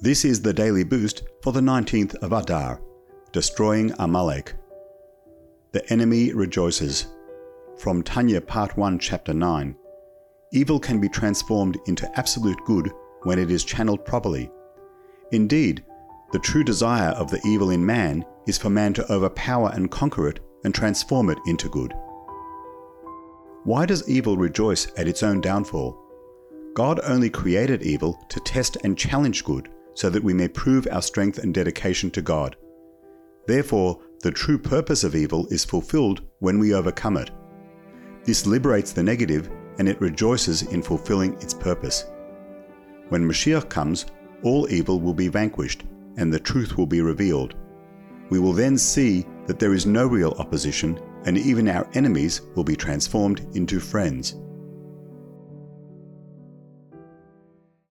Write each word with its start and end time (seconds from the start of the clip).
This 0.00 0.24
is 0.24 0.40
the 0.40 0.52
daily 0.52 0.84
boost 0.84 1.24
for 1.42 1.52
the 1.52 1.58
19th 1.58 2.14
of 2.22 2.32
Adar, 2.32 2.80
destroying 3.32 3.92
Amalek. 3.98 4.54
The 5.72 5.92
enemy 5.92 6.32
rejoices. 6.32 7.08
From 7.78 8.04
Tanya 8.04 8.40
Part 8.40 8.76
1, 8.76 9.00
Chapter 9.00 9.34
9. 9.34 9.74
Evil 10.52 10.78
can 10.78 11.00
be 11.00 11.08
transformed 11.08 11.80
into 11.88 12.08
absolute 12.16 12.64
good 12.64 12.92
when 13.24 13.40
it 13.40 13.50
is 13.50 13.64
channeled 13.64 14.04
properly. 14.04 14.52
Indeed, 15.32 15.84
the 16.30 16.38
true 16.38 16.62
desire 16.62 17.10
of 17.10 17.32
the 17.32 17.40
evil 17.44 17.70
in 17.70 17.84
man 17.84 18.24
is 18.46 18.56
for 18.56 18.70
man 18.70 18.92
to 18.94 19.12
overpower 19.12 19.72
and 19.74 19.90
conquer 19.90 20.28
it 20.28 20.38
and 20.62 20.72
transform 20.72 21.28
it 21.28 21.38
into 21.48 21.68
good. 21.68 21.92
Why 23.64 23.84
does 23.84 24.08
evil 24.08 24.36
rejoice 24.36 24.86
at 24.96 25.08
its 25.08 25.24
own 25.24 25.40
downfall? 25.40 26.00
God 26.74 27.00
only 27.02 27.30
created 27.30 27.82
evil 27.82 28.24
to 28.28 28.38
test 28.38 28.76
and 28.84 28.96
challenge 28.96 29.42
good 29.42 29.68
so 29.98 30.08
that 30.08 30.22
we 30.22 30.32
may 30.32 30.46
prove 30.46 30.86
our 30.92 31.02
strength 31.02 31.38
and 31.38 31.52
dedication 31.52 32.08
to 32.08 32.22
God. 32.22 32.54
Therefore, 33.48 33.98
the 34.22 34.30
true 34.30 34.56
purpose 34.56 35.02
of 35.02 35.16
evil 35.16 35.48
is 35.48 35.64
fulfilled 35.64 36.22
when 36.38 36.60
we 36.60 36.72
overcome 36.72 37.16
it. 37.16 37.32
This 38.22 38.46
liberates 38.46 38.92
the 38.92 39.02
negative 39.02 39.50
and 39.80 39.88
it 39.88 40.00
rejoices 40.00 40.62
in 40.62 40.82
fulfilling 40.82 41.34
its 41.42 41.52
purpose. 41.52 42.04
When 43.08 43.26
Mashiach 43.26 43.68
comes, 43.68 44.06
all 44.44 44.70
evil 44.70 45.00
will 45.00 45.14
be 45.14 45.26
vanquished 45.26 45.82
and 46.16 46.32
the 46.32 46.38
truth 46.38 46.78
will 46.78 46.86
be 46.86 47.00
revealed. 47.00 47.56
We 48.30 48.38
will 48.38 48.52
then 48.52 48.78
see 48.78 49.26
that 49.46 49.58
there 49.58 49.74
is 49.74 49.84
no 49.84 50.06
real 50.06 50.36
opposition 50.38 51.00
and 51.24 51.36
even 51.36 51.66
our 51.66 51.88
enemies 51.94 52.42
will 52.54 52.62
be 52.62 52.76
transformed 52.76 53.44
into 53.56 53.80
friends. 53.80 54.36